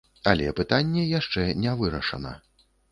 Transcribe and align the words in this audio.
Але 0.31 0.47
пытанне 0.61 1.03
яшчэ 1.19 1.47
не 1.63 1.79
вырашана. 1.85 2.37